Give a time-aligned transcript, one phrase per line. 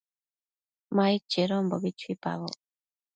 [0.95, 2.55] Ma aid chedonbo chuipaboc